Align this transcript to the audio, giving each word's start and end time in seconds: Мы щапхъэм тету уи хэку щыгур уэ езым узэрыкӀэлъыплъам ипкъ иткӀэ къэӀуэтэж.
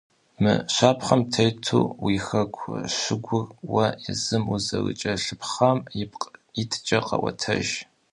Мы 0.41 0.53
щапхъэм 0.73 1.21
тету 1.33 1.79
уи 2.03 2.15
хэку 2.25 2.69
щыгур 2.97 3.45
уэ 3.71 3.87
езым 4.11 4.43
узэрыкӀэлъыплъам 4.53 5.77
ипкъ 6.01 6.25
иткӀэ 6.61 6.99
къэӀуэтэж. 7.07 7.67